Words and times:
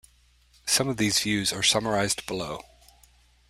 Some 0.65 0.89
of 0.89 0.97
these 0.97 1.19
views 1.19 1.53
are 1.53 1.61
summarized 1.61 2.25
below. 2.25 2.63